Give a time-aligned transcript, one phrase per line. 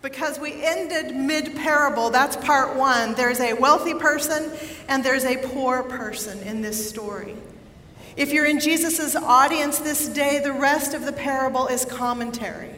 [0.00, 3.14] Because we ended mid parable, that's part one.
[3.14, 4.50] There's a wealthy person
[4.88, 7.34] and there's a poor person in this story.
[8.16, 12.74] If you're in Jesus' audience this day, the rest of the parable is commentary.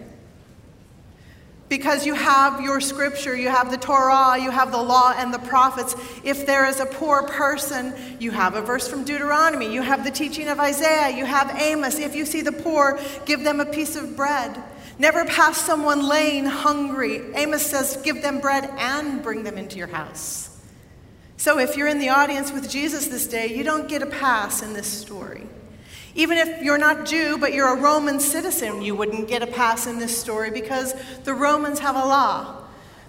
[1.68, 5.38] Because you have your scripture, you have the Torah, you have the law and the
[5.38, 5.94] prophets.
[6.24, 10.10] If there is a poor person, you have a verse from Deuteronomy, you have the
[10.10, 11.98] teaching of Isaiah, you have Amos.
[11.98, 14.60] If you see the poor, give them a piece of bread.
[15.00, 17.22] Never pass someone laying hungry.
[17.34, 20.60] Amos says, give them bread and bring them into your house.
[21.38, 24.60] So if you're in the audience with Jesus this day, you don't get a pass
[24.60, 25.46] in this story.
[26.14, 29.86] Even if you're not Jew, but you're a Roman citizen, you wouldn't get a pass
[29.86, 32.59] in this story because the Romans have a law.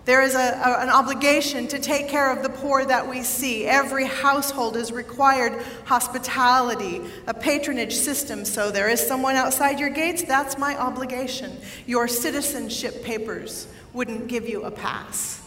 [0.04, 3.66] There is a, a, an obligation to take care of the poor that we see.
[3.66, 8.44] Every household is required hospitality, a patronage system.
[8.44, 11.56] So there is someone outside your gates, that's my obligation.
[11.86, 15.40] Your citizenship papers wouldn't give you a pass.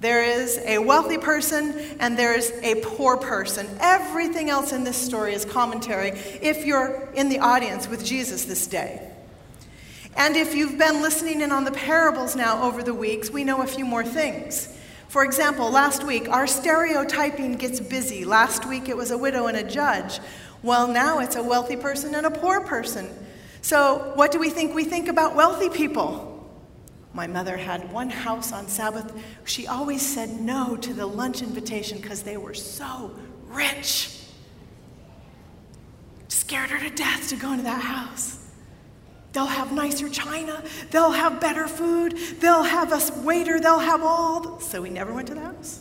[0.00, 3.68] There is a wealthy person and there's a poor person.
[3.78, 8.66] Everything else in this story is commentary if you're in the audience with Jesus this
[8.66, 9.11] day.
[10.16, 13.62] And if you've been listening in on the parables now over the weeks, we know
[13.62, 14.68] a few more things.
[15.08, 18.24] For example, last week, our stereotyping gets busy.
[18.24, 20.20] Last week it was a widow and a judge.
[20.62, 23.10] Well, now it's a wealthy person and a poor person.
[23.62, 26.28] So, what do we think we think about wealthy people?
[27.14, 29.12] My mother had one house on Sabbath.
[29.44, 33.10] She always said no to the lunch invitation because they were so
[33.48, 34.18] rich.
[36.28, 38.41] Scared her to death to go into that house.
[39.32, 40.62] They'll have nicer china.
[40.90, 42.16] They'll have better food.
[42.40, 43.60] They'll have a waiter.
[43.60, 44.60] They'll have all.
[44.60, 45.80] So we never went to the house.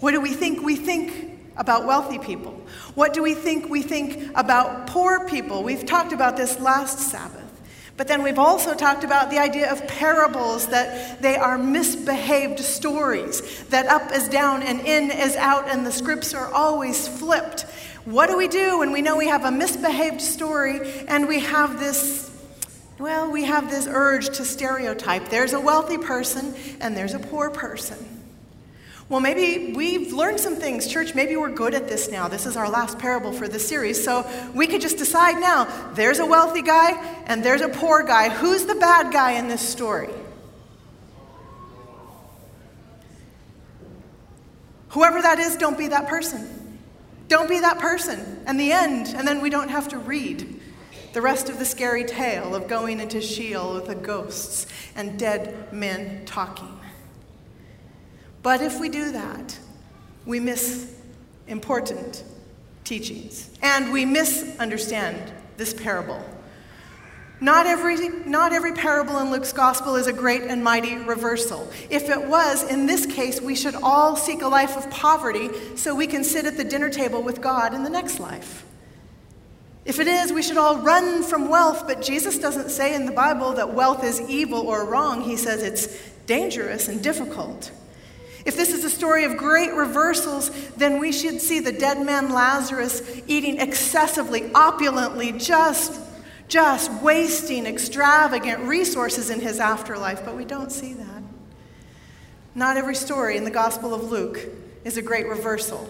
[0.00, 0.62] What do we think?
[0.62, 2.52] We think about wealthy people.
[2.94, 3.68] What do we think?
[3.68, 5.62] We think about poor people.
[5.62, 7.36] We've talked about this last Sabbath.
[7.98, 13.62] But then we've also talked about the idea of parables, that they are misbehaved stories,
[13.64, 17.66] that up is down and in is out, and the scripts are always flipped.
[18.04, 21.78] What do we do when we know we have a misbehaved story and we have
[21.78, 22.30] this,
[22.98, 25.28] well, we have this urge to stereotype?
[25.28, 27.98] There's a wealthy person and there's a poor person.
[29.10, 31.14] Well, maybe we've learned some things, church.
[31.14, 32.28] Maybe we're good at this now.
[32.28, 34.02] This is our last parable for the series.
[34.02, 34.24] So
[34.54, 36.92] we could just decide now there's a wealthy guy
[37.26, 38.30] and there's a poor guy.
[38.30, 40.08] Who's the bad guy in this story?
[44.90, 46.59] Whoever that is, don't be that person.
[47.30, 48.42] Don't be that person.
[48.46, 50.60] And the end, and then we don't have to read
[51.12, 55.72] the rest of the scary tale of going into Sheol with the ghosts and dead
[55.72, 56.76] men talking.
[58.42, 59.56] But if we do that,
[60.26, 60.92] we miss
[61.46, 62.24] important
[62.82, 66.20] teachings and we misunderstand this parable.
[67.42, 71.70] Not every, not every parable in Luke's gospel is a great and mighty reversal.
[71.88, 75.94] If it was, in this case, we should all seek a life of poverty so
[75.94, 78.66] we can sit at the dinner table with God in the next life.
[79.86, 83.12] If it is, we should all run from wealth, but Jesus doesn't say in the
[83.12, 85.22] Bible that wealth is evil or wrong.
[85.22, 85.86] He says it's
[86.26, 87.70] dangerous and difficult.
[88.44, 92.30] If this is a story of great reversals, then we should see the dead man
[92.30, 95.98] Lazarus eating excessively, opulently, just,
[96.50, 101.22] just wasting extravagant resources in his afterlife, but we don't see that.
[102.54, 104.40] Not every story in the Gospel of Luke
[104.84, 105.88] is a great reversal.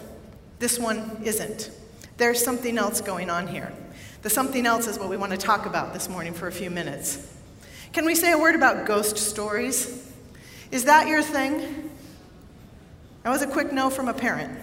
[0.58, 1.70] This one isn't.
[2.18, 3.72] There's something else going on here.
[4.20, 6.68] The something else is what we want to talk about this morning for a few
[6.68, 7.26] minutes.
[7.94, 10.12] Can we say a word about ghost stories?
[10.70, 11.90] Is that your thing?
[13.22, 14.58] That was a quick no from a parent.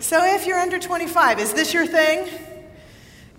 [0.00, 2.28] So if you're under 25, is this your thing?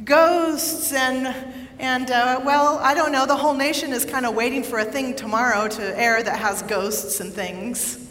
[0.04, 1.36] Ghosts and
[1.80, 3.26] and uh, well, I don't know.
[3.26, 6.62] The whole nation is kind of waiting for a thing tomorrow to air that has
[6.62, 8.11] ghosts and things.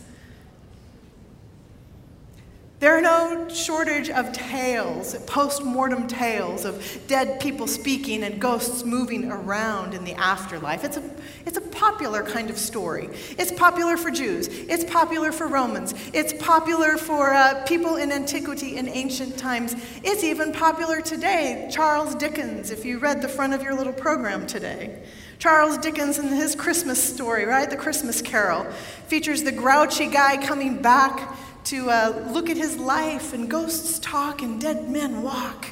[2.80, 8.84] There are no shortage of tales, post mortem tales of dead people speaking and ghosts
[8.84, 10.82] moving around in the afterlife.
[10.82, 11.02] It's a,
[11.44, 13.10] it's a popular kind of story.
[13.36, 18.78] It's popular for Jews, it's popular for Romans, it's popular for uh, people in antiquity
[18.78, 19.76] in ancient times.
[20.02, 21.68] It's even popular today.
[21.70, 25.02] Charles Dickens, if you read the front of your little program today.
[25.38, 27.68] Charles Dickens and his Christmas story, right?
[27.68, 28.64] The Christmas Carol,
[29.06, 34.42] features the grouchy guy coming back to uh, look at his life and ghosts talk
[34.42, 35.68] and dead men walk.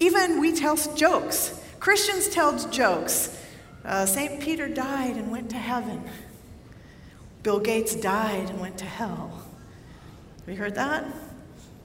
[0.00, 1.60] Even we tell jokes.
[1.80, 3.36] Christians tell jokes.
[3.84, 4.40] Uh, St.
[4.40, 6.02] Peter died and went to heaven.
[7.42, 9.44] Bill Gates died and went to hell.
[10.40, 11.04] Have you heard that?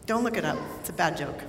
[0.06, 1.42] Don't look it up, it's a bad joke.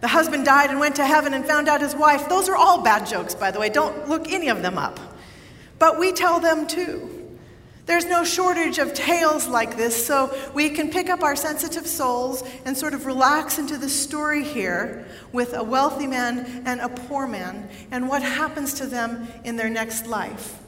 [0.00, 2.28] The husband died and went to heaven and found out his wife.
[2.28, 3.68] Those are all bad jokes, by the way.
[3.68, 4.98] Don't look any of them up.
[5.78, 7.11] But we tell them too.
[7.92, 12.42] There's no shortage of tales like this, so we can pick up our sensitive souls
[12.64, 17.26] and sort of relax into the story here with a wealthy man and a poor
[17.26, 20.58] man and what happens to them in their next life.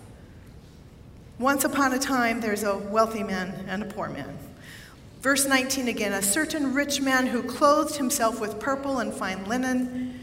[1.38, 4.36] Once upon a time, there's a wealthy man and a poor man.
[5.22, 10.20] Verse 19 again a certain rich man who clothed himself with purple and fine linen.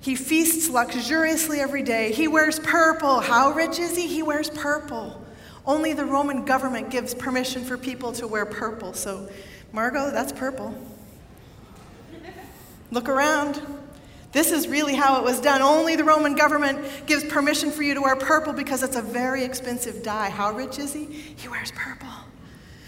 [0.00, 2.10] He feasts luxuriously every day.
[2.10, 3.20] He wears purple.
[3.20, 4.08] How rich is he?
[4.08, 5.22] He wears purple.
[5.66, 8.92] Only the Roman government gives permission for people to wear purple.
[8.92, 9.28] So,
[9.72, 10.74] Margot, that's purple.
[12.90, 13.60] Look around.
[14.32, 15.62] This is really how it was done.
[15.62, 19.44] Only the Roman government gives permission for you to wear purple because it's a very
[19.44, 20.30] expensive dye.
[20.30, 21.04] How rich is he?
[21.04, 22.08] He wears purple.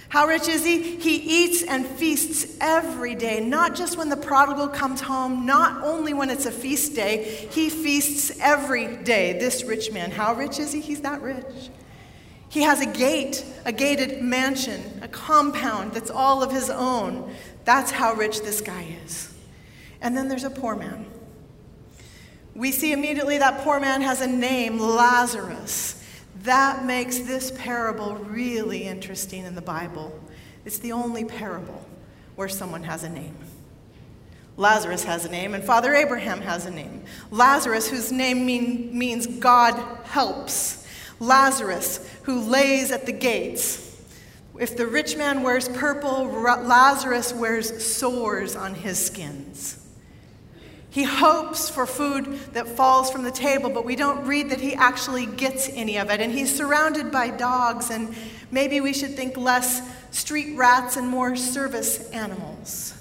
[0.09, 0.97] How rich is he?
[0.97, 6.15] He eats and feasts every day, not just when the prodigal comes home, not only
[6.15, 9.39] when it's a feast day, he feasts every day.
[9.39, 10.81] This rich man, how rich is he?
[10.81, 11.45] He's not rich.
[12.49, 17.35] He has a gate, a gated mansion, a compound that's all of his own.
[17.65, 19.35] That's how rich this guy is.
[20.01, 21.07] And then there's a poor man.
[22.55, 26.03] We see immediately that poor man has a name, Lazarus.
[26.43, 30.19] That makes this parable really interesting in the Bible.
[30.65, 31.85] It's the only parable
[32.37, 33.37] where someone has a name.
[34.57, 37.05] Lazarus has a name, and Father Abraham has a name.
[37.31, 39.75] Lazarus, whose name mean, means God
[40.05, 40.78] helps.
[41.21, 43.85] Lazarus, who lays at the gates.
[44.59, 49.85] If the rich man wears purple, Lazarus wears sores on his skins.
[50.91, 54.75] He hopes for food that falls from the table, but we don't read that he
[54.75, 56.21] actually gets any of it.
[56.21, 58.15] And he's surrounded by dogs, and
[58.51, 62.95] maybe we should think less street rats and more service animals.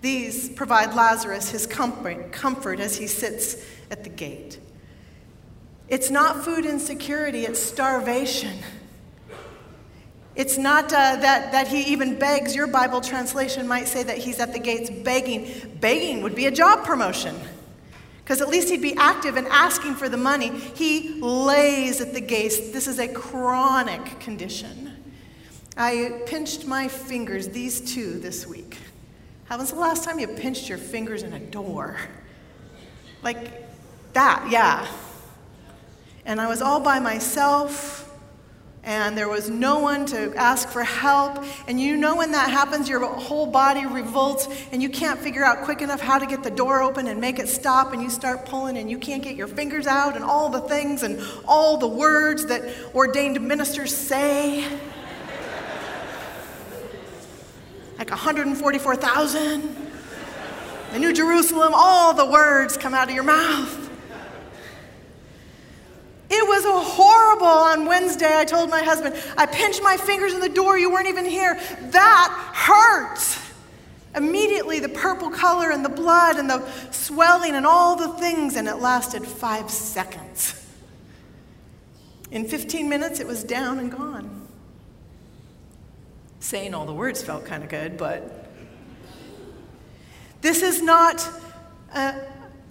[0.00, 4.58] These provide Lazarus his comfort, comfort as he sits at the gate.
[5.88, 8.58] It's not food insecurity, it's starvation.
[10.36, 12.54] It's not uh, that, that he even begs.
[12.54, 15.76] Your Bible translation might say that he's at the gates begging.
[15.80, 17.34] Begging would be a job promotion
[18.22, 20.50] because at least he'd be active and asking for the money.
[20.50, 22.70] He lays at the gates.
[22.70, 24.94] This is a chronic condition.
[25.76, 28.76] I pinched my fingers, these two, this week.
[29.46, 31.96] How was the last time you pinched your fingers in a door?
[33.22, 33.66] Like
[34.12, 34.86] that, yeah.
[36.28, 38.04] And I was all by myself
[38.84, 41.44] and there was no one to ask for help.
[41.66, 45.64] And you know when that happens, your whole body revolts and you can't figure out
[45.64, 48.46] quick enough how to get the door open and make it stop, and you start
[48.46, 51.88] pulling and you can't get your fingers out, and all the things and all the
[51.88, 52.62] words that
[52.94, 54.64] ordained ministers say.
[57.98, 59.76] like 144,000.
[60.92, 63.88] The New Jerusalem, all the words come out of your mouth.
[66.30, 66.64] It was
[67.38, 68.36] horrible on Wednesday.
[68.36, 71.58] I told my husband, I pinched my fingers in the door, you weren't even here.
[71.80, 73.38] That hurts.
[74.14, 78.66] Immediately, the purple color and the blood and the swelling and all the things, and
[78.66, 80.54] it lasted five seconds.
[82.30, 84.46] In 15 minutes, it was down and gone.
[86.40, 88.48] Saying all the words felt kind of good, but
[90.40, 91.28] this is not
[91.94, 92.14] a,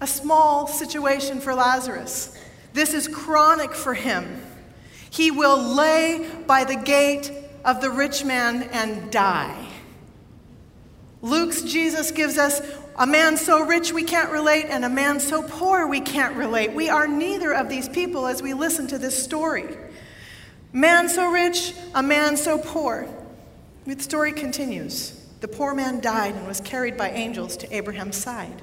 [0.00, 2.36] a small situation for Lazarus.
[2.72, 4.42] This is chronic for him.
[5.10, 7.32] He will lay by the gate
[7.64, 9.66] of the rich man and die.
[11.20, 12.60] Luke's Jesus gives us
[12.96, 16.72] a man so rich we can't relate and a man so poor we can't relate.
[16.72, 19.76] We are neither of these people as we listen to this story.
[20.72, 23.08] Man so rich, a man so poor.
[23.86, 25.12] The story continues.
[25.40, 28.62] The poor man died and was carried by angels to Abraham's side.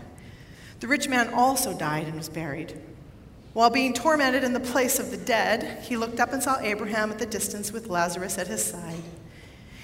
[0.81, 2.79] The rich man also died and was buried.
[3.55, 7.09] While being tormented in the place of the dead, he looked up and saw Abraham
[7.09, 9.01] at the distance with Lazarus at his side.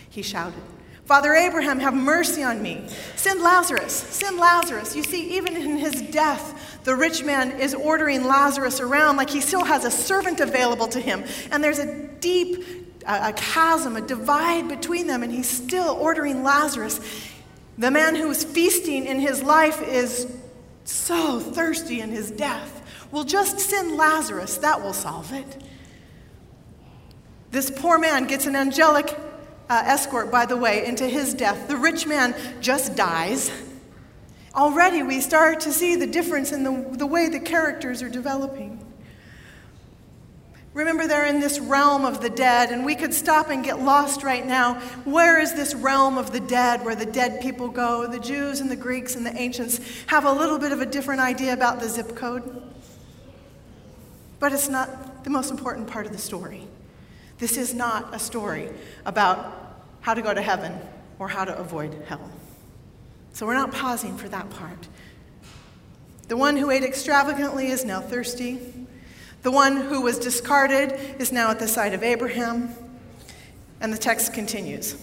[0.10, 0.62] He shouted,
[1.06, 2.86] Father Abraham, have mercy on me.
[3.16, 4.94] Send Lazarus, send Lazarus.
[4.94, 9.40] You see, even in his death, the rich man is ordering Lazarus around like he
[9.40, 11.24] still has a servant available to him.
[11.50, 12.66] And there's a deep
[13.08, 17.00] a chasm, a divide between them, and he's still ordering Lazarus.
[17.78, 20.28] The man who is feasting in his life is
[20.84, 22.81] so thirsty in his death.
[23.12, 25.64] We'll just send Lazarus, that will solve it.
[27.52, 29.18] This poor man gets an angelic
[29.70, 31.68] uh, escort, by the way, into his death.
[31.68, 33.52] The rich man just dies.
[34.56, 38.86] Already we start to see the difference in the, the way the characters are developing.
[40.74, 44.24] Remember, they're in this realm of the dead, and we could stop and get lost
[44.24, 44.76] right now.
[45.04, 48.08] Where is this realm of the dead where the dead people go?
[48.08, 51.20] The Jews and the Greeks and the ancients have a little bit of a different
[51.20, 52.71] idea about the zip code.
[54.42, 56.68] But it's not the most important part of the story.
[57.38, 58.70] This is not a story
[59.06, 60.74] about how to go to heaven
[61.20, 62.32] or how to avoid hell.
[63.34, 64.88] So we're not pausing for that part.
[66.28, 68.60] The one who ate extravagantly is now thirsty.
[69.44, 72.74] The one who was discarded is now at the side of Abraham.
[73.80, 74.96] And the text continues.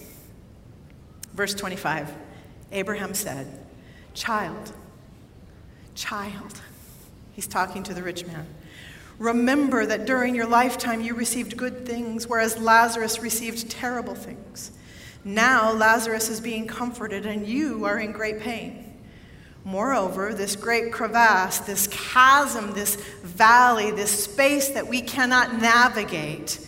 [1.33, 2.13] Verse 25
[2.73, 3.47] Abraham said,
[4.15, 4.73] Child,
[5.95, 6.61] child.
[7.35, 8.45] He's talking to the rich man.
[9.19, 14.71] Remember that during your lifetime you received good things, whereas Lazarus received terrible things.
[15.25, 18.85] Now Lazarus is being comforted, and you are in great pain.
[19.65, 26.65] Moreover, this great crevasse, this chasm, this valley, this space that we cannot navigate,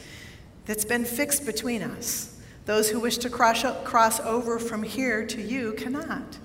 [0.67, 2.37] that's been fixed between us.
[2.67, 6.39] Those who wish to cross, cross over from here to you cannot.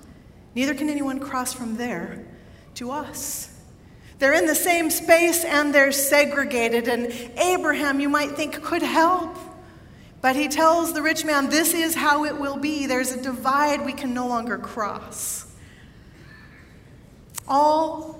[0.54, 2.24] Neither can anyone cross from there
[2.74, 3.55] to us.
[4.18, 6.88] They're in the same space and they're segregated.
[6.88, 9.36] And Abraham, you might think, could help.
[10.22, 12.86] But he tells the rich man, This is how it will be.
[12.86, 15.46] There's a divide we can no longer cross.
[17.46, 18.16] All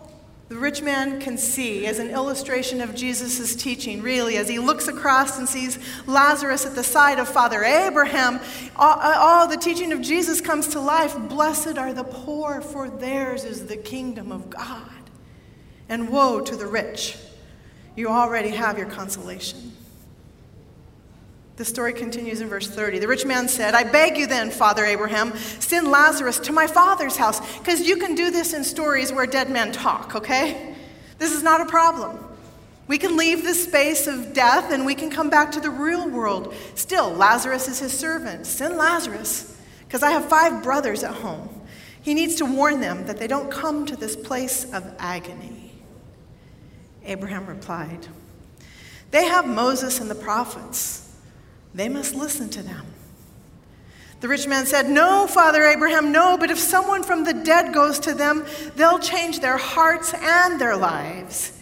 [0.49, 4.87] the rich man can see as an illustration of Jesus' teaching, really, as he looks
[4.87, 8.39] across and sees Lazarus at the side of Father Abraham,
[8.77, 11.19] all, all, the teaching of Jesus comes to life.
[11.29, 14.89] Blessed are the poor, for theirs is the kingdom of God.
[15.89, 17.17] And woe to the rich,
[17.95, 19.73] you already have your consolation.
[21.57, 22.99] The story continues in verse 30.
[22.99, 27.17] The rich man said, I beg you then, Father Abraham, send Lazarus to my father's
[27.17, 30.75] house, because you can do this in stories where dead men talk, okay?
[31.19, 32.23] This is not a problem.
[32.89, 36.09] We can leave the space of death and we can come back to the real
[36.09, 36.55] world.
[36.75, 38.47] Still, Lazarus is his servant.
[38.47, 41.49] Send Lazarus, because I have five brothers at home.
[42.03, 45.56] He needs to warn them that they don't come to this place of agony.
[47.07, 48.09] Abraham replied,
[49.11, 51.15] They have Moses and the prophets.
[51.75, 52.87] They must listen to them.
[54.21, 57.99] The rich man said, No, Father Abraham, no, but if someone from the dead goes
[58.01, 61.53] to them, they'll change their hearts and their lives.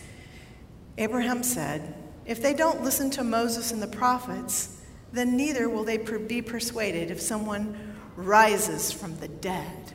[0.97, 1.95] Abraham said,
[2.27, 4.81] If they don't listen to Moses and the prophets,
[5.13, 9.93] then neither will they be persuaded if someone rises from the dead.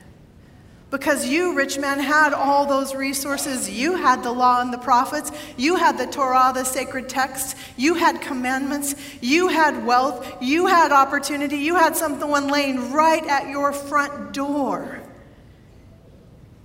[0.92, 3.70] Because you, rich man, had all those resources.
[3.70, 5.32] You had the law and the prophets.
[5.56, 7.54] You had the Torah, the sacred texts.
[7.78, 8.96] You had commandments.
[9.22, 10.42] You had wealth.
[10.42, 11.58] You had opportunity.
[11.58, 15.00] You had someone laying right at your front door.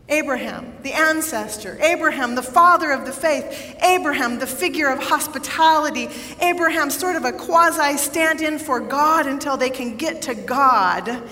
[0.08, 6.08] Abraham, the ancestor, Abraham, the father of the faith, Abraham, the figure of hospitality,
[6.40, 11.22] Abraham, sort of a quasi stand in for God until they can get to God.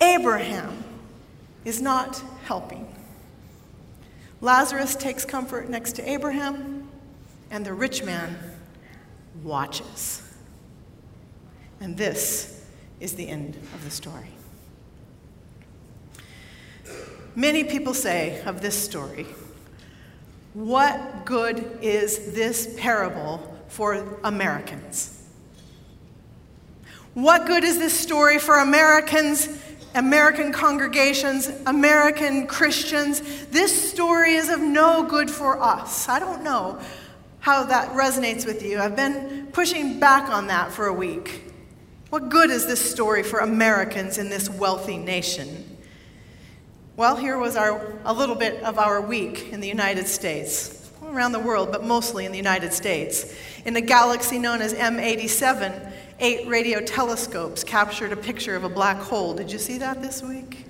[0.00, 0.84] Abraham
[1.64, 2.22] is not
[2.52, 2.86] helping.
[4.42, 6.86] Lazarus takes comfort next to Abraham,
[7.50, 8.36] and the rich man
[9.42, 10.20] watches.
[11.80, 12.62] And this
[13.00, 14.28] is the end of the story.
[17.34, 19.24] Many people say of this story,
[20.52, 25.22] What good is this parable for Americans?
[27.14, 29.48] What good is this story for Americans
[29.94, 33.20] American congregations, American Christians.
[33.46, 36.08] This story is of no good for us.
[36.08, 36.80] I don't know
[37.40, 38.78] how that resonates with you.
[38.78, 41.52] I've been pushing back on that for a week.
[42.10, 45.78] What good is this story for Americans in this wealthy nation?
[46.94, 51.32] Well, here was our, a little bit of our week in the United States, around
[51.32, 53.34] the world, but mostly in the United States.
[53.64, 55.90] In a galaxy known as M87,
[56.20, 59.34] eight radio telescopes captured a picture of a black hole.
[59.34, 60.66] Did you see that this week?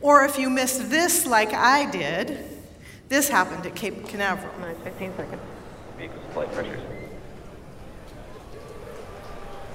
[0.00, 2.44] Or if you missed this like I did,
[3.08, 4.52] this happened at Cape Canaveral.
[4.84, 5.42] 15 seconds.
[5.96, 6.80] Vehicle flight pressures.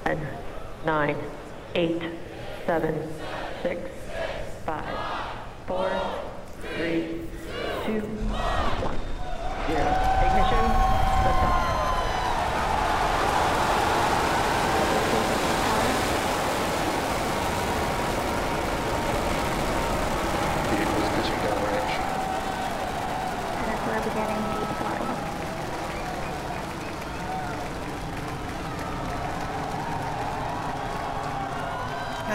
[0.03, 0.27] 10,
[0.85, 1.17] 9,
[1.75, 2.01] 8,
[2.65, 3.13] 7,
[3.63, 3.91] 6,
[4.65, 4.85] 5,
[5.67, 5.91] 4,
[6.77, 7.21] 3,
[7.85, 8.99] 2, 1,
[9.67, 10.16] 0.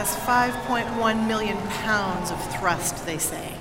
[0.04, 0.16] Has
[0.56, 3.54] 5.1 million pounds of thrust, they say.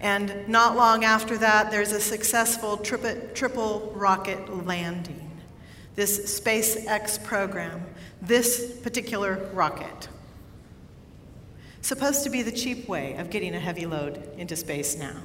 [0.00, 5.30] And not long after that, there's a successful triple, triple rocket landing.
[5.94, 7.86] This SpaceX program,
[8.20, 10.08] this particular rocket,
[11.80, 15.22] supposed to be the cheap way of getting a heavy load into space now.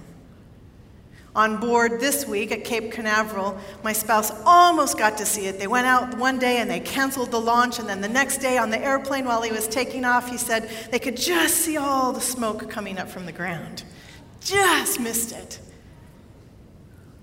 [1.36, 5.60] On board this week at Cape Canaveral, my spouse almost got to see it.
[5.60, 8.58] They went out one day and they canceled the launch, and then the next day
[8.58, 12.13] on the airplane while he was taking off, he said they could just see all
[12.13, 13.84] the smoke coming up from the ground.
[14.39, 15.60] Just missed it.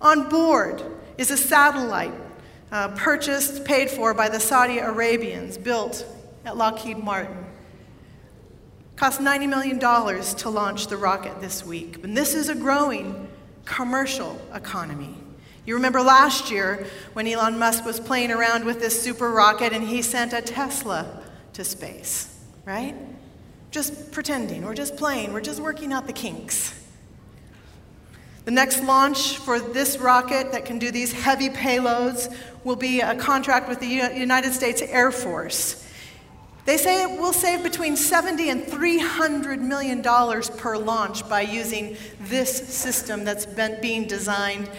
[0.02, 0.82] On board
[1.16, 2.12] is a satellite
[2.70, 6.04] uh, purchased, paid for by the Saudi Arabians, built
[6.44, 7.46] at Lockheed Martin.
[8.96, 12.04] Cost $90 million to launch the rocket this week.
[12.04, 13.28] And this is a growing
[13.64, 15.16] commercial economy.
[15.64, 19.84] You remember last year when Elon Musk was playing around with this super rocket and
[19.86, 22.94] he sent a Tesla to space, right?
[23.70, 26.78] Just pretending, we're just playing, we're just working out the kinks.
[28.44, 33.14] The next launch for this rocket that can do these heavy payloads will be a
[33.14, 35.88] contract with the United States Air Force.
[36.64, 41.96] They say it will save between 70 and 300 million dollars per launch by using
[42.20, 44.70] this system that's been being designed.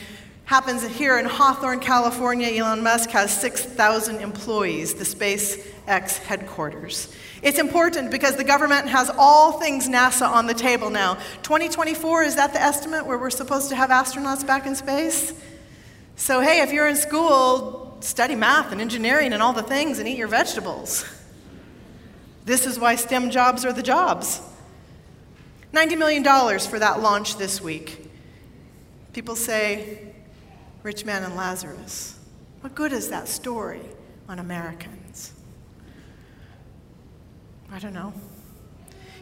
[0.45, 2.47] Happens here in Hawthorne, California.
[2.47, 7.13] Elon Musk has 6,000 employees, the SpaceX headquarters.
[7.41, 11.15] It's important because the government has all things NASA on the table now.
[11.43, 15.33] 2024, is that the estimate where we're supposed to have astronauts back in space?
[16.15, 20.07] So, hey, if you're in school, study math and engineering and all the things and
[20.07, 21.05] eat your vegetables.
[22.45, 24.41] This is why STEM jobs are the jobs.
[25.73, 26.23] $90 million
[26.59, 28.11] for that launch this week.
[29.13, 30.13] People say,
[30.83, 32.19] Rich Man and Lazarus.
[32.61, 33.81] What good is that story
[34.27, 35.33] on Americans?
[37.71, 38.13] I don't know.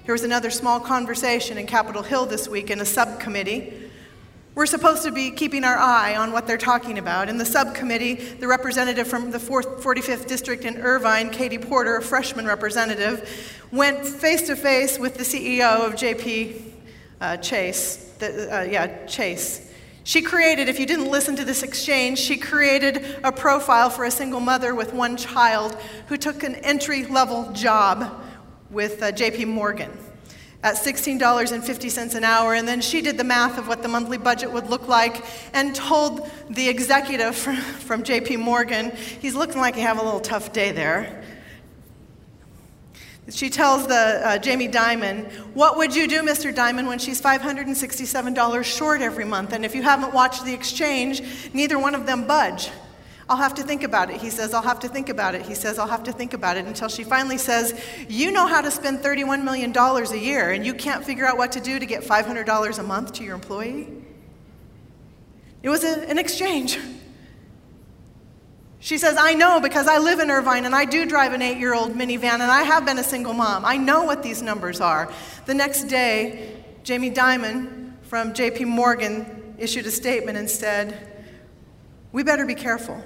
[0.03, 3.90] Here was another small conversation in Capitol Hill this week in a subcommittee.
[4.53, 7.29] We're supposed to be keeping our eye on what they're talking about.
[7.29, 12.45] In the subcommittee, the representative from the 45th District in Irvine, Katie Porter, a freshman
[12.45, 16.61] representative, went face to face with the CEO of JP
[17.21, 18.11] uh, Chase.
[18.19, 19.71] The, uh, yeah, Chase.
[20.03, 24.11] She created, if you didn't listen to this exchange, she created a profile for a
[24.11, 28.21] single mother with one child who took an entry level job
[28.69, 29.91] with uh, JP Morgan
[30.63, 32.53] at $16.50 an hour.
[32.53, 35.75] And then she did the math of what the monthly budget would look like and
[35.75, 40.53] told the executive from, from JP Morgan, he's looking like he have a little tough
[40.53, 41.23] day there.
[43.29, 46.53] She tells the uh, Jamie Dimon, "What would you do, Mr.
[46.53, 49.53] Dimon, when she's $567 short every month?
[49.53, 51.21] And if you haven't watched the exchange,
[51.53, 52.71] neither one of them budge."
[53.31, 54.19] I'll have to think about it.
[54.19, 55.43] He says, I'll have to think about it.
[55.43, 58.59] He says, I'll have to think about it until she finally says, You know how
[58.59, 61.85] to spend $31 million a year and you can't figure out what to do to
[61.85, 63.87] get $500 a month to your employee?
[65.63, 66.77] It was a, an exchange.
[68.81, 71.57] She says, I know because I live in Irvine and I do drive an eight
[71.57, 73.63] year old minivan and I have been a single mom.
[73.63, 75.09] I know what these numbers are.
[75.45, 81.07] The next day, Jamie Dimon from JP Morgan issued a statement and said,
[82.11, 83.01] We better be careful.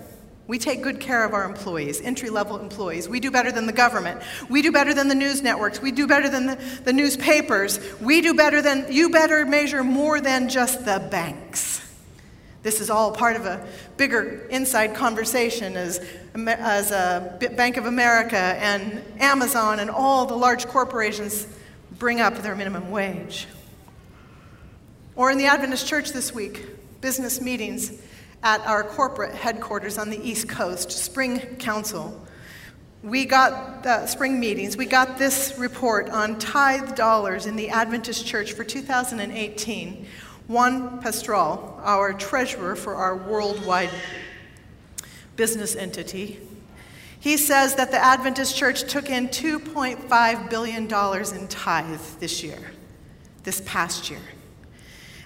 [0.48, 3.10] We take good care of our employees, entry level employees.
[3.10, 4.22] We do better than the government.
[4.48, 5.82] We do better than the news networks.
[5.82, 7.80] We do better than the, the newspapers.
[8.00, 11.82] We do better than, you better measure more than just the banks.
[12.62, 16.00] This is all part of a bigger inside conversation as,
[16.36, 16.90] as
[17.56, 21.48] Bank of America and Amazon and all the large corporations
[21.98, 23.48] bring up their minimum wage.
[25.16, 26.66] Or in the Adventist church this week,
[27.02, 27.92] business meetings
[28.46, 32.22] at our corporate headquarters on the East Coast, Spring Council.
[33.02, 34.78] We got the spring meetings.
[34.78, 40.06] We got this report on tithe dollars in the Adventist Church for 2018.
[40.48, 43.90] Juan Prestol, our treasurer for our worldwide
[45.36, 46.40] business entity,
[47.20, 52.72] he says that the Adventist Church took in $2.5 billion in tithe this year,
[53.44, 54.22] this past year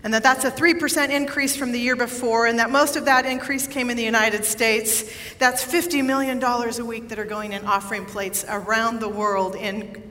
[0.04, 3.26] and that that's a 3% increase from the year before, and that most of that
[3.26, 5.12] increase came in the United States.
[5.38, 10.02] That's $50 million a week that are going in offering plates around the world in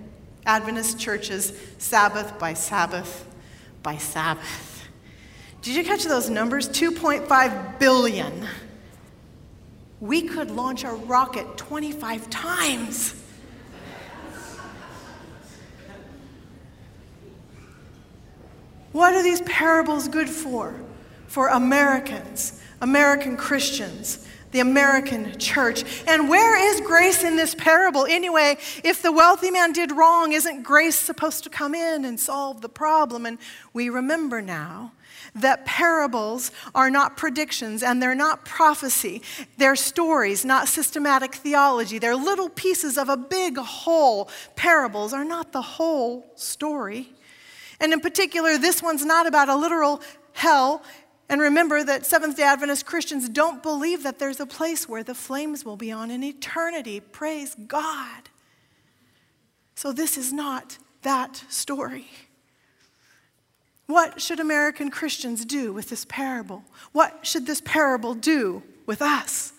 [0.45, 3.27] Adventist churches, Sabbath by Sabbath
[3.83, 4.89] by Sabbath.
[5.63, 6.69] Did you catch those numbers?
[6.69, 8.47] 2.5 billion.
[10.01, 13.15] We could launch a rocket 25 times.
[18.93, 20.75] What are these parables good for?
[21.27, 25.85] For Americans, American Christians, the American church.
[26.07, 28.07] And where is grace in this parable?
[28.07, 32.63] Anyway, if the wealthy man did wrong, isn't grace supposed to come in and solve
[32.63, 33.27] the problem?
[33.27, 33.39] And
[33.73, 34.93] we remember now
[35.35, 39.23] that parables are not predictions and they're not prophecy.
[39.59, 41.99] They're stories, not systematic theology.
[41.99, 44.31] They're little pieces of a big whole.
[44.57, 47.13] Parables are not the whole story.
[47.81, 50.01] And in particular, this one's not about a literal
[50.33, 50.83] hell.
[51.29, 55.15] And remember that Seventh day Adventist Christians don't believe that there's a place where the
[55.15, 57.01] flames will be on in eternity.
[57.01, 58.31] Praise God.
[59.75, 62.09] So, this is not that story.
[63.87, 66.65] What should American Christians do with this parable?
[66.93, 69.53] What should this parable do with us?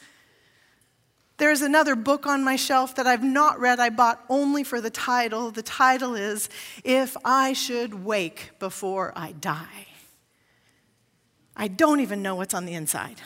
[1.39, 4.89] There's another book on my shelf that I've not read, I bought only for the
[4.89, 5.51] title.
[5.51, 6.49] The title is
[6.83, 9.87] If I Should Wake Before I Die.
[11.55, 13.21] I don't even know what's on the inside.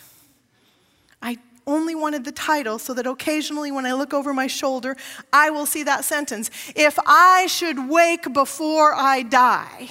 [1.23, 4.95] I only wanted the title so that occasionally when I look over my shoulder,
[5.31, 9.89] I will see that sentence If I should wake before I die.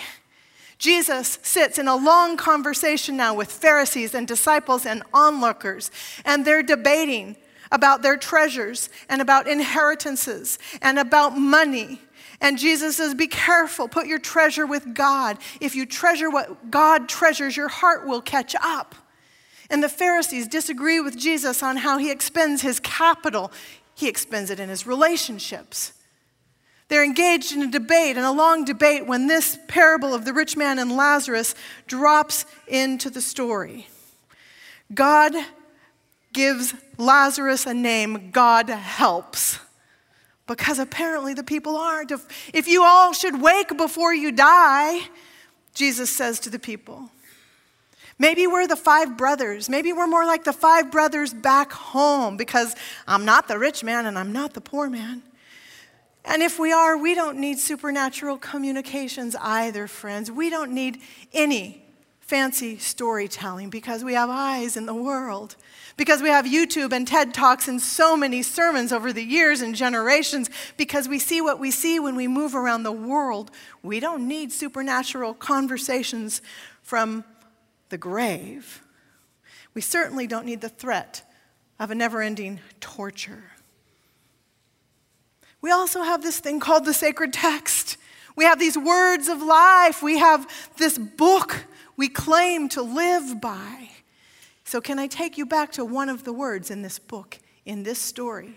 [0.79, 5.91] Jesus sits in a long conversation now with Pharisees and disciples and onlookers,
[6.25, 7.37] and they're debating
[7.73, 12.01] about their treasures and about inheritances and about money.
[12.41, 15.39] And Jesus says, Be careful, put your treasure with God.
[15.61, 18.95] If you treasure what God treasures, your heart will catch up.
[19.71, 23.51] And the Pharisees disagree with Jesus on how he expends his capital,
[23.95, 25.95] he expends it in his relationships.
[26.89, 30.59] They're engaged in a debate, and a long debate, when this parable of the rich
[30.59, 31.55] man and Lazarus
[31.87, 33.87] drops into the story.
[34.93, 35.35] God
[36.33, 39.59] gives Lazarus a name, God helps.
[40.47, 42.11] Because apparently the people aren't.
[42.11, 45.01] If, if you all should wake before you die,
[45.75, 47.11] Jesus says to the people.
[48.19, 49.69] Maybe we're the five brothers.
[49.69, 54.07] Maybe we're more like the five brothers back home because I'm not the rich man
[54.07, 55.23] and I'm not the poor man.
[56.25, 60.31] And if we are, we don't need supernatural communications either, friends.
[60.31, 61.01] We don't need
[61.33, 61.83] any
[62.33, 65.55] fancy storytelling because we have eyes in the world.
[65.99, 69.75] Because we have YouTube and TED Talks and so many sermons over the years and
[69.75, 73.51] generations, because we see what we see when we move around the world.
[73.83, 76.41] We don't need supernatural conversations
[76.81, 77.25] from
[77.91, 78.83] the grave.
[79.75, 81.31] We certainly don't need the threat
[81.79, 83.45] of a never ending torture.
[85.61, 87.99] We also have this thing called the sacred text.
[88.37, 90.03] We have these words of life.
[90.03, 91.67] We have this book
[91.97, 93.91] we claim to live by.
[94.65, 97.83] So, can I take you back to one of the words in this book, in
[97.83, 98.57] this story?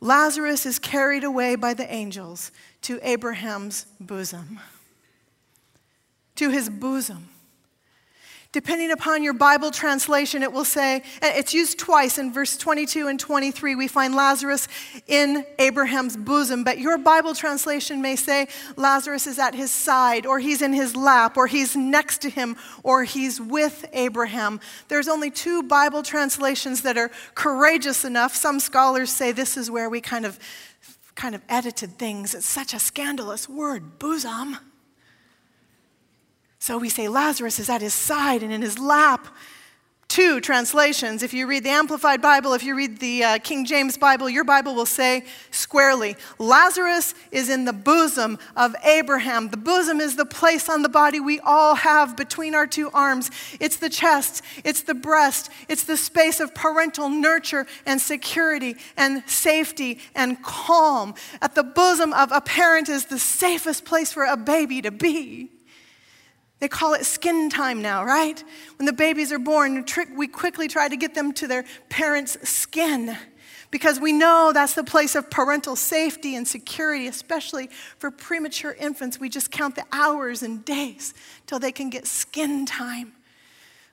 [0.00, 4.60] Lazarus is carried away by the angels to Abraham's bosom.
[6.36, 7.28] To his bosom.
[8.54, 13.08] Depending upon your Bible translation, it will say, eh, it's used twice in verse 22
[13.08, 13.74] and 23.
[13.74, 14.68] We find Lazarus
[15.08, 20.38] in Abraham's bosom, but your Bible translation may say Lazarus is at his side, or
[20.38, 24.60] he's in his lap, or he's next to him, or he's with Abraham.
[24.86, 28.36] There's only two Bible translations that are courageous enough.
[28.36, 30.38] Some scholars say this is where we kind of
[31.16, 32.34] kind of edited things.
[32.36, 34.58] It's such a scandalous word, bosom.
[36.64, 39.28] So we say Lazarus is at his side and in his lap.
[40.08, 41.22] Two translations.
[41.22, 44.44] If you read the Amplified Bible, if you read the uh, King James Bible, your
[44.44, 49.50] Bible will say squarely Lazarus is in the bosom of Abraham.
[49.50, 53.30] The bosom is the place on the body we all have between our two arms.
[53.60, 59.22] It's the chest, it's the breast, it's the space of parental nurture and security and
[59.26, 61.14] safety and calm.
[61.42, 65.50] At the bosom of a parent is the safest place for a baby to be.
[66.64, 68.42] They call it skin time now, right?
[68.78, 69.84] When the babies are born,
[70.16, 73.18] we quickly try to get them to their parents' skin
[73.70, 79.20] because we know that's the place of parental safety and security, especially for premature infants.
[79.20, 81.12] We just count the hours and days
[81.44, 83.12] till they can get skin time.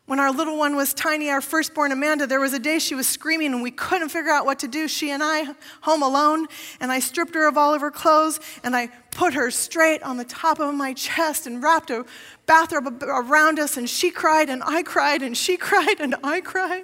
[0.08, 3.08] When our little one was tiny, our firstborn Amanda, there was a day she was
[3.08, 4.88] screaming and we couldn't figure out what to do.
[4.88, 6.48] She and I, home alone,
[6.80, 10.18] and I stripped her of all of her clothes and I put her straight on
[10.18, 12.06] the top of my chest and wrapped a
[12.46, 13.78] bathrobe around us.
[13.78, 16.84] And she cried and I cried and she cried and I cried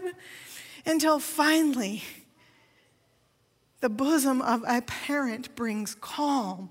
[0.86, 2.04] until finally
[3.82, 6.70] the bosom of a parent brings calm.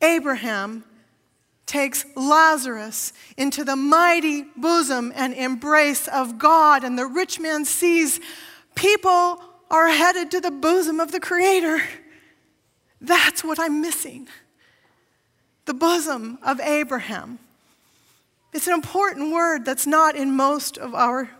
[0.00, 0.84] Abraham
[1.66, 8.20] takes Lazarus into the mighty bosom and embrace of God, and the rich man sees
[8.74, 11.82] people are headed to the bosom of the Creator.
[13.00, 14.28] That's what I'm missing.
[15.64, 17.40] The bosom of Abraham.
[18.52, 21.30] It's an important word that's not in most of our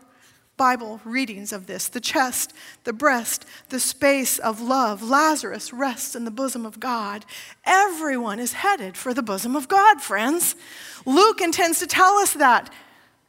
[0.56, 2.52] Bible readings of this the chest,
[2.84, 5.02] the breast, the space of love.
[5.02, 7.24] Lazarus rests in the bosom of God.
[7.64, 10.56] Everyone is headed for the bosom of God, friends.
[11.04, 12.72] Luke intends to tell us that.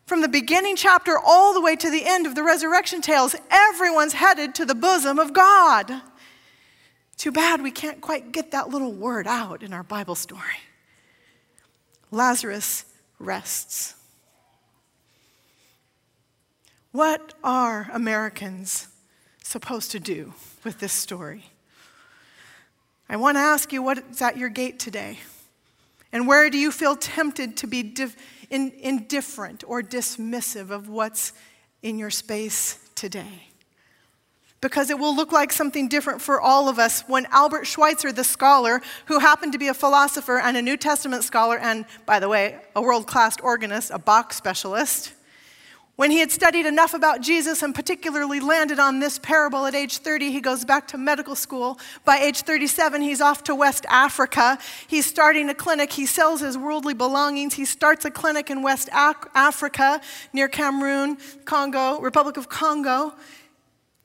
[0.06, 4.14] From the beginning chapter all the way to the end of the resurrection tales, everyone's
[4.14, 5.92] headed to the bosom of God.
[7.18, 10.62] Too bad we can't quite get that little word out in our Bible story.
[12.10, 12.86] Lazarus
[13.20, 13.97] rests.
[16.98, 18.88] What are Americans
[19.44, 20.34] supposed to do
[20.64, 21.46] with this story?
[23.08, 25.20] I want to ask you what's at your gate today?
[26.12, 27.94] And where do you feel tempted to be
[28.50, 31.34] in, indifferent or dismissive of what's
[31.84, 33.50] in your space today?
[34.60, 38.24] Because it will look like something different for all of us when Albert Schweitzer, the
[38.24, 42.28] scholar, who happened to be a philosopher and a New Testament scholar, and by the
[42.28, 45.14] way, a world class organist, a Bach specialist,
[45.98, 49.98] when he had studied enough about Jesus and particularly landed on this parable at age
[49.98, 51.80] 30, he goes back to medical school.
[52.06, 54.60] By age 37, he's off to West Africa.
[54.88, 55.92] He's starting a clinic.
[55.92, 57.56] He sells his worldly belongings.
[57.56, 60.00] He starts a clinic in West Africa
[60.34, 63.16] near Cameroon, Congo, Republic of Congo.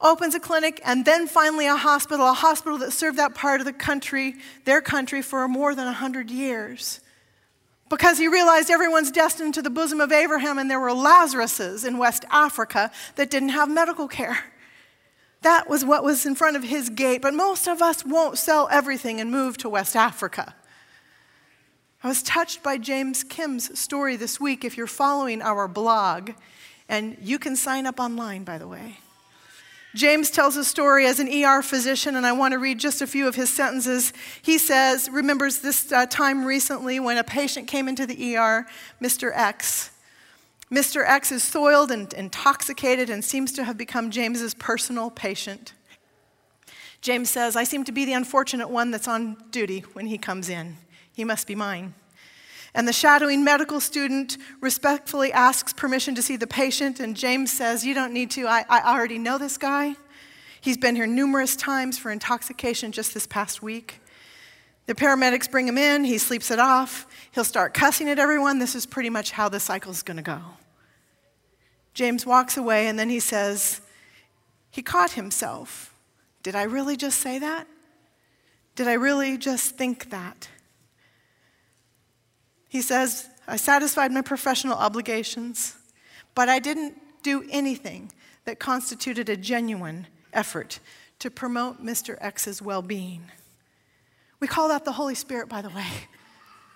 [0.01, 3.67] Opens a clinic and then finally a hospital, a hospital that served that part of
[3.67, 7.03] the country, their country, for more than 100 years
[7.93, 11.99] because he realized everyone's destined to the bosom of Abraham, and there were Lazaruses in
[11.99, 14.47] West Africa that didn't have medical care.
[15.43, 18.67] That was what was in front of his gate, but most of us won't sell
[18.71, 20.55] everything and move to West Africa.
[22.03, 24.65] I was touched by James Kim's story this week.
[24.65, 26.31] If you're following our blog,
[26.89, 29.01] and you can sign up online, by the way.
[29.95, 33.07] James tells a story as an ER physician, and I want to read just a
[33.07, 34.13] few of his sentences.
[34.41, 38.67] He says, remembers this uh, time recently when a patient came into the ER,
[39.03, 39.31] Mr.
[39.35, 39.91] X.
[40.71, 41.07] Mr.
[41.07, 45.75] X is soiled and intoxicated and seems to have become James's personal patient.
[47.03, 50.49] James says, I seem to be the unfortunate one that's on duty when he comes
[50.49, 50.79] in.
[51.13, 51.93] He must be mine.
[52.75, 57.85] And the shadowing medical student respectfully asks permission to see the patient, and James says,
[57.85, 58.47] You don't need to.
[58.47, 59.95] I, I already know this guy.
[60.61, 64.01] He's been here numerous times for intoxication just this past week.
[64.87, 68.59] The paramedics bring him in, he sleeps it off, he'll start cussing at everyone.
[68.59, 70.41] This is pretty much how the cycle's gonna go.
[71.95, 73.81] James walks away, and then he says,
[74.71, 75.95] He caught himself.
[76.43, 77.69] Did I really just say that?
[78.75, 80.49] Did I really just think that?
[82.73, 85.77] He says, I satisfied my professional obligations,
[86.35, 88.11] but I didn't do anything
[88.47, 90.81] that constituted a genuine effort
[91.19, 92.17] to promote Mr.
[92.19, 93.25] X's well being.
[94.41, 95.87] We call that the Holy Spirit, by the way.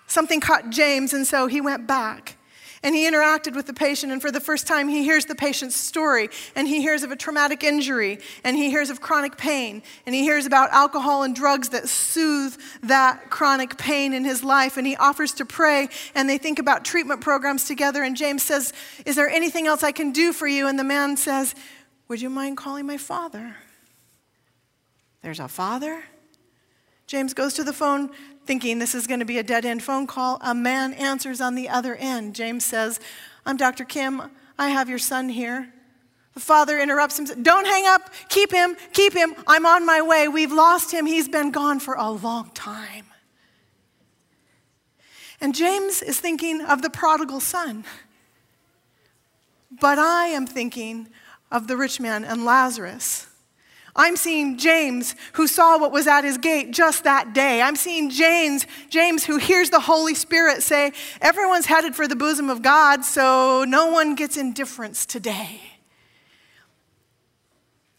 [0.05, 2.36] Something caught James, and so he went back
[2.83, 5.75] and he interacted with the patient, and for the first time, he hears the patient's
[5.75, 10.13] story, and he hears of a traumatic injury, and he hears of chronic pain, and
[10.13, 14.85] he hears about alcohol and drugs that soothe that chronic pain in his life, and
[14.85, 18.03] he offers to pray, and they think about treatment programs together.
[18.03, 18.73] And James says,
[19.05, 20.67] Is there anything else I can do for you?
[20.67, 21.55] And the man says,
[22.07, 23.55] Would you mind calling my father?
[25.21, 26.03] There's a father?
[27.07, 28.09] James goes to the phone,
[28.45, 30.37] thinking this is going to be a dead end phone call.
[30.41, 32.35] A man answers on the other end.
[32.35, 32.99] James says,
[33.45, 33.85] I'm Dr.
[33.85, 34.23] Kim.
[34.59, 35.73] I have your son here.
[36.33, 37.43] The father interrupts him.
[37.43, 38.11] Don't hang up.
[38.29, 38.75] Keep him.
[38.91, 39.35] Keep him.
[39.47, 40.27] I'm on my way.
[40.27, 41.05] We've lost him.
[41.05, 43.05] He's been gone for a long time.
[45.39, 47.85] And James is thinking of the prodigal son.
[49.79, 51.07] But I am thinking
[51.51, 53.26] of the rich man and Lazarus.
[53.97, 57.63] I'm seeing James who saw what was at his gate just that day.
[57.63, 62.49] I'm seeing James, James who hears the Holy Spirit say, Everyone's headed for the bosom
[62.49, 65.61] of God, so no one gets indifference today.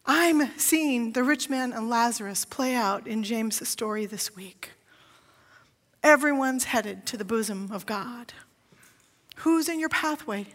[0.07, 4.71] I'm seeing the rich man and Lazarus play out in James' story this week.
[6.03, 8.33] Everyone's headed to the bosom of God.
[9.37, 10.47] Who's in your pathway?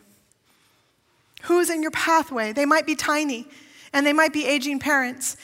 [1.43, 2.53] Who's in your pathway?
[2.53, 3.45] They might be tiny
[3.93, 5.37] and they might be aging parents.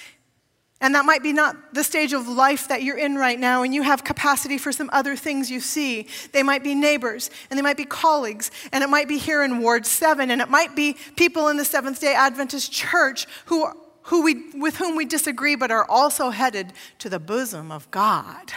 [0.82, 3.74] And that might be not the stage of life that you're in right now, and
[3.74, 6.08] you have capacity for some other things you see.
[6.32, 9.60] They might be neighbors, and they might be colleagues, and it might be here in
[9.60, 13.70] Ward 7, and it might be people in the Seventh day Adventist Church who,
[14.04, 18.54] who we, with whom we disagree but are also headed to the bosom of God.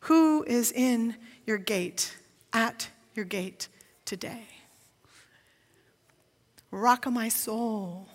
[0.00, 2.16] Who is in your gate,
[2.52, 3.68] at your gate
[4.04, 4.46] today?
[6.70, 8.09] Rock of my soul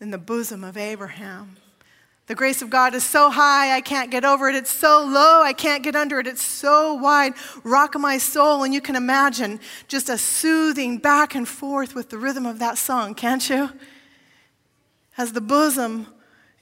[0.00, 1.56] in the bosom of Abraham,
[2.26, 4.54] The grace of God is so high, I can't get over it.
[4.54, 6.28] It's so low, I can't get under it.
[6.28, 7.32] It's so wide.
[7.64, 8.62] Rock my soul.
[8.62, 9.58] And you can imagine
[9.88, 13.70] just a soothing back and forth with the rhythm of that song, can't you?
[15.18, 16.06] As the bosom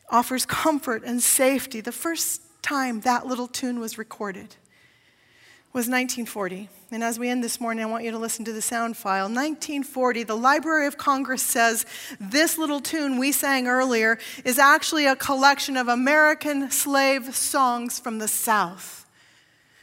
[0.09, 1.83] offers comfort and safety.
[1.83, 4.57] The first time that little tune was recorded
[5.79, 6.69] was 1940.
[6.91, 9.27] And as we end this morning, I want you to listen to the sound file.
[9.27, 11.87] 1940, the Library of Congress says
[12.19, 18.19] this little tune we sang earlier is actually a collection of American slave songs from
[18.19, 19.07] the South.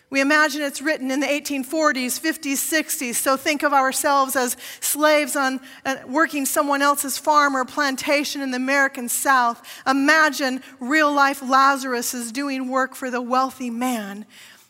[0.10, 3.15] We imagine it's written in the 1840s, 50s, 60s.
[3.15, 8.51] So think of ourselves as slaves on uh, working someone else's farm or plantation in
[8.51, 9.65] the American South.
[9.88, 14.25] Imagine real life Lazarus is doing work for the wealthy man.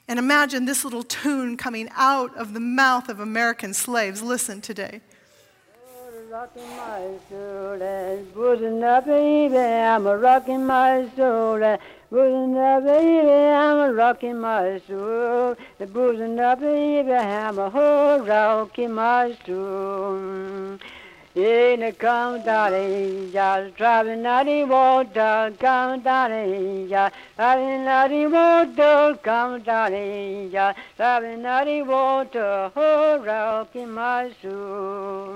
[0.08, 4.22] And imagine this little tune coming out of the mouth of American slaves.
[4.22, 5.02] Listen today.
[12.10, 13.28] Boozing up, baby.
[13.28, 17.12] I'm a rocking my soul, the boozing up, baby.
[17.12, 20.78] I'm a whole rocking my soul.
[21.36, 29.60] In a come daddy, just driving naughty water, come daddy, just driving naughty water, come
[29.60, 35.36] daddy, just driving naughty water, oh, rocking my soul.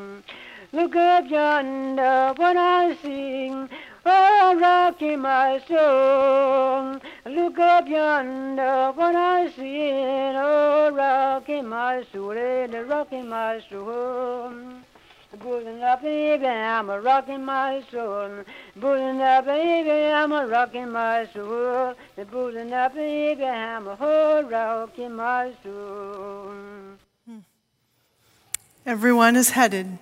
[0.71, 3.69] Look up yonder, what I sing,
[4.05, 7.01] oh, rocking my soul.
[7.25, 14.79] Look up yonder, what I sing, oh, rocking my soul, eh, rocking my soul.
[15.31, 18.39] Up, baby, I'm a rocking my soul.
[18.41, 21.93] Up, baby, I'm a rocking my soul.
[22.17, 26.53] Up, baby, I'm a rocking my soul.
[27.27, 27.39] Hmm.
[28.87, 29.99] Everyone is headed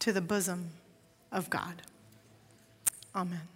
[0.00, 0.70] to the bosom
[1.30, 1.82] of God.
[3.14, 3.55] Amen.